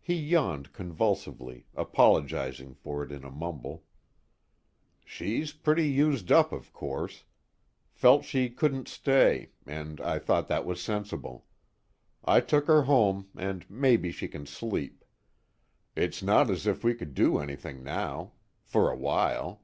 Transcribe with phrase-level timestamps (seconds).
[0.00, 3.84] He yawned convulsively, apologizing for it in a mumble.
[5.04, 7.22] "She's pretty used up of course.
[7.92, 11.46] Felt she couldn't stay, and I thought that was sensible.
[12.24, 15.04] I took her home, and maybe she can sleep.
[15.94, 18.32] It's not as if we could do anything now.
[18.64, 19.62] For a while.